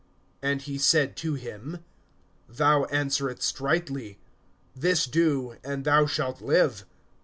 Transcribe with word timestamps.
(28)And 0.41 0.61
he 0.61 0.77
said 0.79 1.15
to 1.17 1.35
him: 1.35 1.85
Thou 2.49 2.85
answeredst 2.85 3.59
rightly. 3.59 4.17
This 4.75 5.05
do, 5.05 5.57
and 5.63 5.83
thou 5.83 6.07
shalt 6.07 6.41
live. 6.41 6.85